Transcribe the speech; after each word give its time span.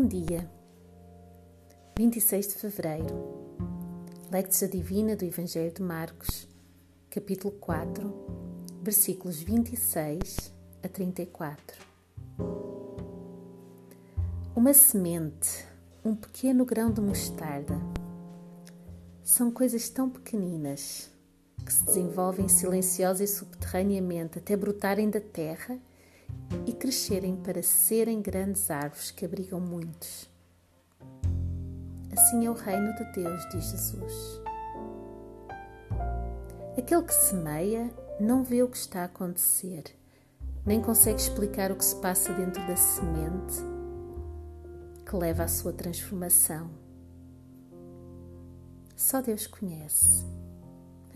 Bom 0.00 0.06
dia, 0.06 0.48
26 1.98 2.46
de 2.46 2.54
Fevereiro, 2.54 3.58
Lectio 4.30 4.68
Divina 4.68 5.16
do 5.16 5.24
Evangelho 5.24 5.74
de 5.74 5.82
Marcos, 5.82 6.46
capítulo 7.10 7.52
4, 7.54 8.14
versículos 8.80 9.42
26 9.42 10.54
a 10.84 10.88
34. 10.88 11.84
Uma 14.54 14.72
semente, 14.72 15.66
um 16.04 16.14
pequeno 16.14 16.64
grão 16.64 16.92
de 16.92 17.00
mostarda, 17.00 17.74
são 19.24 19.50
coisas 19.50 19.88
tão 19.88 20.08
pequeninas 20.08 21.10
que 21.66 21.72
se 21.72 21.84
desenvolvem 21.84 22.46
silenciosa 22.46 23.24
e 23.24 23.26
subterraneamente 23.26 24.38
até 24.38 24.56
brotarem 24.56 25.10
da 25.10 25.20
terra 25.20 25.76
e 26.66 26.72
crescerem 26.72 27.36
para 27.36 27.62
serem 27.62 28.20
grandes 28.20 28.70
árvores 28.70 29.10
que 29.10 29.24
abrigam 29.24 29.60
muitos. 29.60 30.28
Assim 32.12 32.46
é 32.46 32.50
o 32.50 32.54
reino 32.54 32.94
de 32.94 33.04
Deus, 33.12 33.48
diz 33.50 33.64
Jesus. 33.70 34.40
Aquele 36.76 37.02
que 37.02 37.14
semeia 37.14 37.90
não 38.20 38.42
vê 38.42 38.62
o 38.62 38.68
que 38.68 38.76
está 38.76 39.02
a 39.02 39.04
acontecer, 39.04 39.84
nem 40.64 40.80
consegue 40.80 41.20
explicar 41.20 41.70
o 41.70 41.76
que 41.76 41.84
se 41.84 41.96
passa 41.96 42.32
dentro 42.32 42.66
da 42.66 42.76
semente 42.76 43.62
que 45.08 45.16
leva 45.16 45.44
à 45.44 45.48
sua 45.48 45.72
transformação. 45.72 46.70
Só 48.94 49.22
Deus 49.22 49.46
conhece. 49.46 50.26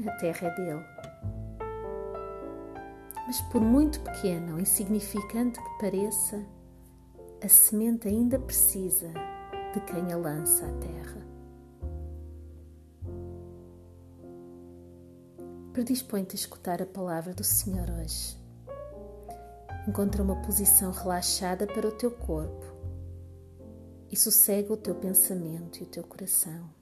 A 0.06 0.10
terra 0.12 0.48
é 0.48 0.54
dele. 0.54 0.84
Mas 3.26 3.40
por 3.40 3.60
muito 3.60 4.00
pequena 4.00 4.52
ou 4.52 4.60
insignificante 4.60 5.62
que 5.62 5.78
pareça, 5.78 6.44
a 7.42 7.48
semente 7.48 8.08
ainda 8.08 8.38
precisa 8.38 9.12
de 9.72 9.80
quem 9.80 10.12
a 10.12 10.16
lança 10.16 10.66
à 10.66 10.72
terra. 10.78 11.26
Predispõe-te 15.72 16.32
a 16.32 16.38
escutar 16.38 16.82
a 16.82 16.86
palavra 16.86 17.32
do 17.32 17.42
Senhor 17.42 17.88
hoje. 17.90 18.36
Encontra 19.88 20.22
uma 20.22 20.40
posição 20.42 20.92
relaxada 20.92 21.66
para 21.66 21.88
o 21.88 21.92
teu 21.92 22.10
corpo 22.10 22.66
e 24.10 24.16
sossega 24.16 24.72
o 24.72 24.76
teu 24.76 24.94
pensamento 24.94 25.78
e 25.80 25.84
o 25.84 25.86
teu 25.86 26.04
coração. 26.04 26.81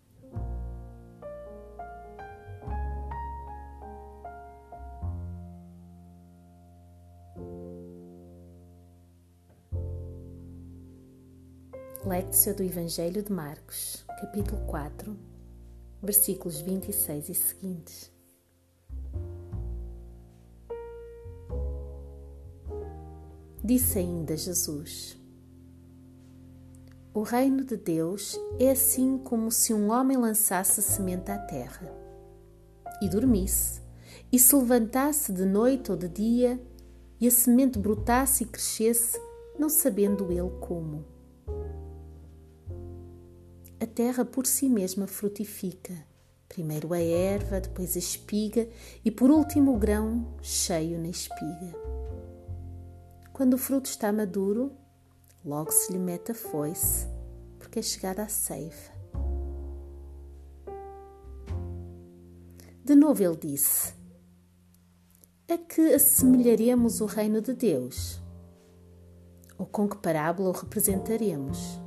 Lectio 12.11 12.53
do 12.57 12.65
Evangelho 12.65 13.23
de 13.23 13.31
Marcos, 13.31 14.05
capítulo 14.21 14.61
4, 14.67 15.17
versículos 16.03 16.61
26 16.61 17.29
e 17.29 17.35
seguintes. 17.37 18.13
Disse 23.63 24.01
ainda 24.01 24.37
Jesus: 24.37 25.17
O 27.15 27.23
reino 27.23 27.65
de 27.65 27.77
Deus 27.77 28.37
é 28.59 28.73
assim 28.73 29.17
como 29.17 29.53
se 29.53 29.73
um 29.73 29.93
homem 29.93 30.17
lançasse 30.17 30.83
semente 30.83 31.31
à 31.31 31.39
terra 31.39 31.89
e 33.01 33.09
dormisse, 33.09 33.81
e 34.33 34.39
se 34.41 34.57
levantasse 34.57 35.33
de 35.33 35.45
noite 35.45 35.93
ou 35.93 35.97
de 35.97 36.09
dia, 36.09 36.61
e 37.21 37.29
a 37.29 37.31
semente 37.31 37.79
brotasse 37.79 38.43
e 38.43 38.49
crescesse, 38.49 39.17
não 39.57 39.69
sabendo 39.69 40.33
ele 40.33 40.51
como 40.59 41.20
a 43.81 43.87
terra 43.87 44.27
por 44.27 44.47
si 44.47 44.69
mesma 44.69 45.07
frutifica. 45.07 45.95
Primeiro 46.49 46.93
a 46.93 47.01
erva, 47.01 47.61
depois 47.61 47.97
a 47.97 47.99
espiga 47.99 48.69
e 49.03 49.11
por 49.11 49.31
último 49.31 49.75
o 49.75 49.79
grão 49.79 50.35
cheio 50.43 50.99
na 50.99 51.09
espiga. 51.09 51.73
Quando 53.33 53.55
o 53.55 53.59
fruto 53.59 53.89
está 53.89 54.13
maduro, 54.13 54.73
logo 55.43 55.71
se 55.73 55.93
lhe 55.93 55.99
mete 55.99 56.33
a 56.33 56.35
foice, 56.35 57.07
porque 57.59 57.79
é 57.79 57.83
chegada 57.83 58.23
a 58.23 58.29
ceifa. 58.29 58.93
De 62.85 62.95
novo 62.95 63.23
ele 63.23 63.37
disse: 63.37 63.95
A 65.49 65.57
que 65.57 65.95
assemelharemos 65.95 67.01
o 67.01 67.07
reino 67.07 67.41
de 67.41 67.55
Deus? 67.55 68.21
Ou 69.57 69.65
com 69.65 69.89
que 69.89 69.97
parábola 69.97 70.51
o 70.51 70.53
representaremos? 70.53 71.81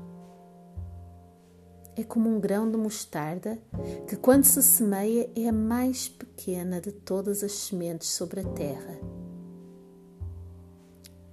É 1.95 2.03
como 2.03 2.29
um 2.29 2.39
grão 2.39 2.69
de 2.69 2.77
mostarda 2.77 3.59
que, 4.07 4.15
quando 4.15 4.43
se 4.43 4.61
semeia, 4.61 5.29
é 5.35 5.47
a 5.47 5.53
mais 5.53 6.07
pequena 6.09 6.81
de 6.81 6.91
todas 6.91 7.43
as 7.43 7.51
sementes 7.51 8.09
sobre 8.09 8.41
a 8.41 8.43
terra. 8.43 8.99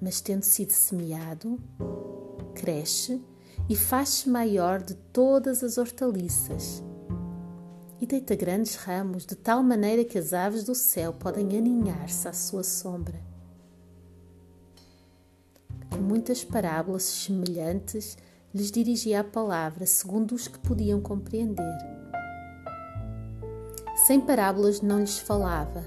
Mas, 0.01 0.21
tendo 0.21 0.43
sido 0.43 0.71
semeado, 0.71 1.59
cresce 2.55 3.23
e 3.69 3.77
faz-se 3.77 4.29
maior 4.29 4.83
de 4.83 4.95
todas 4.95 5.63
as 5.63 5.79
hortaliças 5.79 6.83
e 8.01 8.07
deita 8.07 8.35
grandes 8.35 8.77
ramos, 8.77 9.27
de 9.27 9.37
tal 9.37 9.63
maneira 9.63 10.05
que 10.05 10.19
as 10.19 10.33
aves 10.33 10.65
do 10.65 10.75
céu 10.75 11.13
podem 11.13 11.57
aninhar-se 11.57 12.27
à 12.27 12.33
sua 12.33 12.65
sombra. 12.65 13.21
Muitas 16.01 16.43
parábolas 16.43 17.03
semelhantes, 17.03 18.17
lhes 18.53 18.71
dirigia 18.71 19.21
a 19.21 19.25
palavra 19.25 19.87
segundo 19.87 20.35
os 20.35 20.49
que 20.49 20.59
podiam 20.59 21.01
compreender. 21.01 21.79
Sem 24.07 24.21
parábolas 24.21 24.81
não 24.81 24.99
lhes 24.99 25.19
falava, 25.19 25.85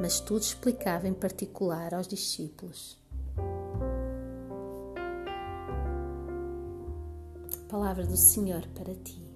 mas 0.00 0.20
tudo 0.20 0.42
explicava 0.42 1.08
em 1.08 1.14
particular 1.14 1.94
aos 1.94 2.06
discípulos. 2.06 2.98
Palavra 7.68 8.04
do 8.04 8.16
Senhor 8.16 8.66
para 8.74 8.94
ti. 8.94 9.30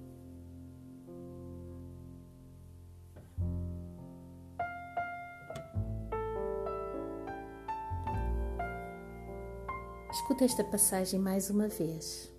Escuta 10.11 10.43
esta 10.43 10.63
passagem 10.63 11.19
mais 11.19 11.49
uma 11.49 11.67
vez. 11.67 12.34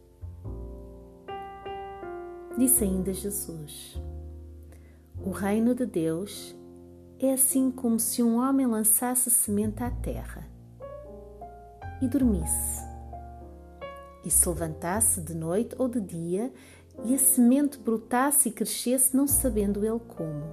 Disse 2.57 2.85
ainda 2.85 3.13
Jesus: 3.13 4.01
O 5.23 5.31
reino 5.31 5.75
de 5.75 5.85
Deus 5.85 6.57
é 7.19 7.33
assim 7.33 7.71
como 7.71 8.01
se 8.01 8.23
um 8.23 8.39
homem 8.39 8.67
lançasse 8.67 9.31
semente 9.31 9.83
à 9.83 9.91
terra 9.91 10.49
e 12.01 12.09
dormisse, 12.09 12.83
e 14.25 14.31
se 14.31 14.49
levantasse 14.49 15.21
de 15.21 15.35
noite 15.35 15.75
ou 15.79 15.87
de 15.87 16.01
dia, 16.01 16.53
e 17.05 17.15
a 17.15 17.19
semente 17.19 17.79
brotasse 17.79 18.49
e 18.49 18.53
crescesse, 18.53 19.15
não 19.15 19.27
sabendo 19.27 19.85
ele 19.85 20.01
como. 20.01 20.45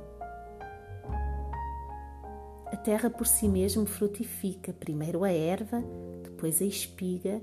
A 2.68 2.76
terra 2.76 3.10
por 3.10 3.26
si 3.26 3.48
mesmo 3.48 3.86
frutifica, 3.86 4.74
primeiro 4.74 5.24
a 5.24 5.32
erva, 5.32 5.82
depois 6.22 6.62
a 6.62 6.66
espiga 6.66 7.42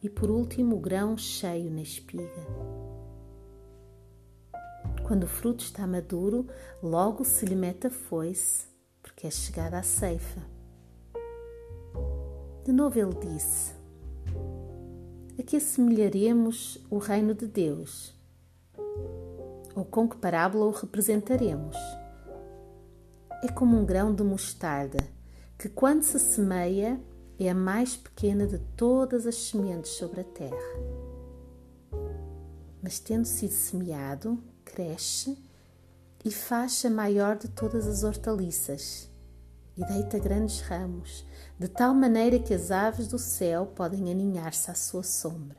e 0.00 0.08
por 0.08 0.30
último 0.30 0.76
o 0.76 0.80
grão 0.80 1.18
cheio 1.18 1.70
na 1.70 1.82
espiga. 1.82 2.75
Quando 5.06 5.22
o 5.22 5.28
fruto 5.28 5.62
está 5.62 5.86
maduro, 5.86 6.48
logo 6.82 7.24
se 7.24 7.46
lhe 7.46 7.54
mete 7.54 7.86
a 7.86 7.90
foice, 7.90 8.66
porque 9.00 9.28
é 9.28 9.30
chegada 9.30 9.78
a 9.78 9.82
ceifa. 9.84 10.42
De 12.64 12.72
novo 12.72 12.98
ele 12.98 13.14
disse: 13.14 13.72
A 15.38 15.42
que 15.44 15.58
assemelharemos 15.58 16.84
o 16.90 16.98
reino 16.98 17.36
de 17.36 17.46
Deus? 17.46 18.20
Ou 19.76 19.84
com 19.84 20.08
que 20.08 20.16
parábola 20.16 20.64
o 20.64 20.72
representaremos? 20.72 21.76
É 23.44 23.48
como 23.48 23.78
um 23.78 23.86
grão 23.86 24.12
de 24.12 24.24
mostarda, 24.24 25.06
que 25.56 25.68
quando 25.68 26.02
se 26.02 26.18
semeia 26.18 27.00
é 27.38 27.48
a 27.48 27.54
mais 27.54 27.96
pequena 27.96 28.44
de 28.44 28.58
todas 28.76 29.24
as 29.24 29.36
sementes 29.36 29.92
sobre 29.92 30.22
a 30.22 30.24
terra. 30.24 30.80
Mas 32.82 32.98
tendo 32.98 33.24
sido 33.24 33.52
semeado, 33.52 34.42
cresce 34.76 35.42
e 36.22 36.30
faz 36.30 36.84
maior 36.84 37.38
de 37.38 37.48
todas 37.48 37.86
as 37.86 38.04
hortaliças 38.04 39.10
e 39.74 39.82
deita 39.86 40.18
grandes 40.18 40.60
ramos, 40.60 41.24
de 41.58 41.66
tal 41.66 41.94
maneira 41.94 42.38
que 42.38 42.52
as 42.52 42.70
aves 42.70 43.08
do 43.08 43.18
céu 43.18 43.64
podem 43.66 44.10
aninhar-se 44.10 44.70
à 44.70 44.74
sua 44.74 45.02
sombra. 45.02 45.56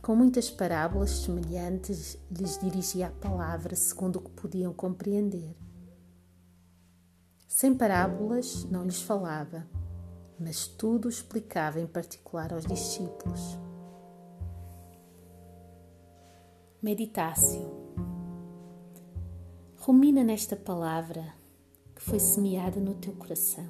Com 0.00 0.16
muitas 0.16 0.50
parábolas 0.50 1.10
semelhantes 1.10 2.16
lhes 2.30 2.58
dirigia 2.58 3.08
a 3.08 3.10
palavra 3.10 3.76
segundo 3.76 4.16
o 4.16 4.22
que 4.22 4.30
podiam 4.30 4.72
compreender. 4.72 5.54
Sem 7.46 7.74
parábolas 7.74 8.64
não 8.64 8.84
lhes 8.84 9.02
falava, 9.02 9.66
mas 10.40 10.66
tudo 10.66 11.06
explicava 11.06 11.78
em 11.78 11.86
particular 11.86 12.54
aos 12.54 12.64
discípulos. 12.64 13.58
Meditácio. 16.80 17.68
Rumina 19.78 20.22
nesta 20.22 20.54
palavra 20.54 21.34
que 21.92 22.00
foi 22.00 22.20
semeada 22.20 22.78
no 22.78 22.94
teu 22.94 23.12
coração. 23.14 23.66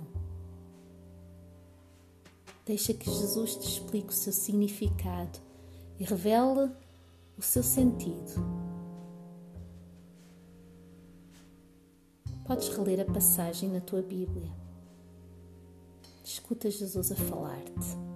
Deixa 2.66 2.92
que 2.92 3.10
Jesus 3.10 3.56
te 3.56 3.66
explique 3.66 4.10
o 4.10 4.12
seu 4.12 4.30
significado 4.30 5.38
e 5.98 6.04
revele 6.04 6.70
o 7.38 7.40
seu 7.40 7.62
sentido. 7.62 8.34
Podes 12.46 12.68
reler 12.68 13.00
a 13.00 13.10
passagem 13.10 13.70
na 13.70 13.80
tua 13.80 14.02
Bíblia. 14.02 14.52
Escuta 16.22 16.70
Jesus 16.70 17.10
a 17.10 17.16
falar-te. 17.16 18.07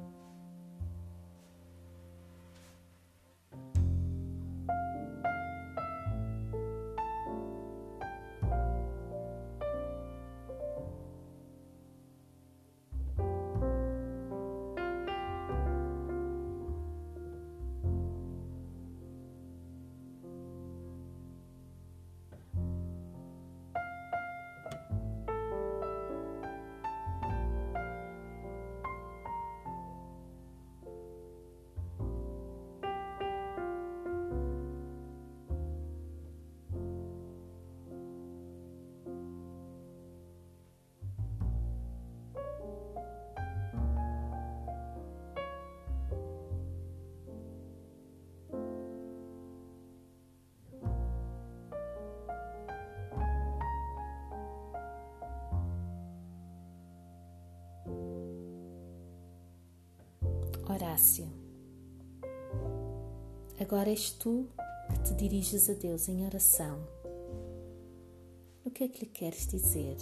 Horácio. 60.73 61.29
Agora 63.61 63.91
és 63.91 64.11
tu 64.11 64.49
que 64.91 65.03
te 65.03 65.15
diriges 65.15 65.69
a 65.69 65.75
Deus 65.75 66.09
em 66.09 66.25
oração. 66.25 66.79
O 68.65 68.71
que 68.71 68.85
é 68.85 68.89
que 68.89 69.01
lhe 69.01 69.11
queres 69.11 69.47
dizer? 69.47 69.99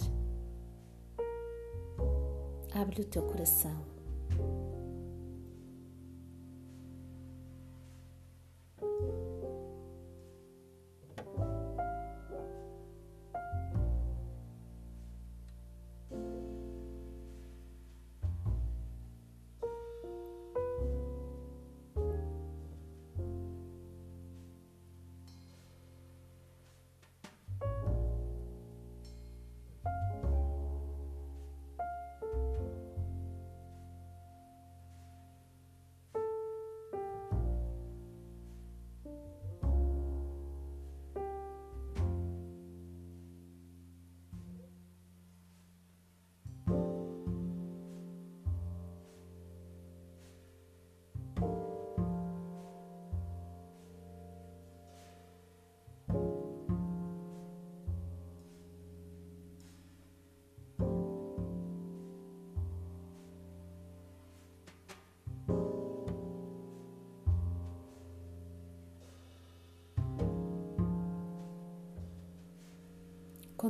Abre 2.73 3.01
o 3.01 3.05
teu 3.05 3.21
coração. 3.23 3.83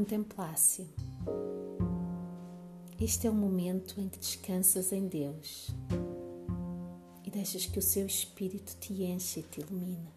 Contemplasse. 0.02 0.90
Este 3.00 3.28
é 3.28 3.30
o 3.30 3.34
momento 3.36 4.02
em 4.02 4.10
que 4.10 4.18
descansas 4.18 4.92
em 4.92 5.08
Deus 5.08 5.70
e 7.24 7.30
deixas 7.30 7.68
que 7.68 7.78
o 7.78 7.84
seu 7.84 8.08
Espírito 8.08 8.76
te 8.80 9.04
enche 9.04 9.42
e 9.42 9.44
te 9.44 9.62
ilumine. 9.62 10.12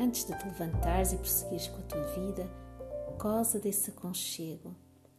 Antes 0.00 0.24
de 0.24 0.34
te 0.34 0.44
levantares 0.46 1.12
e 1.12 1.18
prosseguires 1.18 1.68
com 1.68 1.76
a 1.76 1.82
tua 1.82 2.04
vida, 2.14 2.50
goza 3.18 3.60
desse 3.60 3.90
aconchego, 3.90 4.74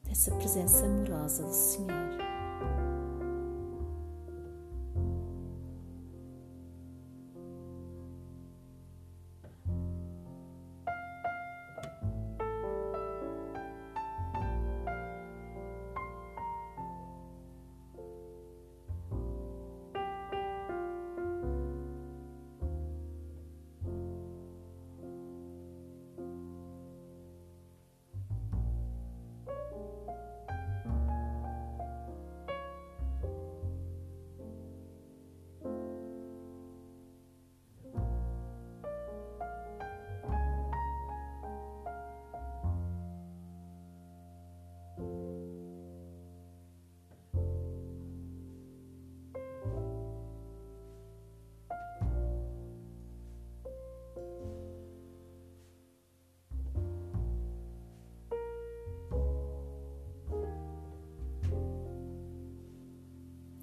dessa 0.05 0.33
presença 0.33 0.87
amorosa 0.87 1.43
do 1.43 1.53
Senhor. 1.53 2.24